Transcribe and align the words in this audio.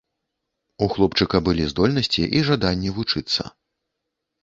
У 0.85 0.87
хлопчыка 0.93 1.43
былі 1.51 1.63
здольнасці 1.73 2.21
і 2.41 2.45
жаданне 2.51 2.89
вучыцца. 2.99 3.43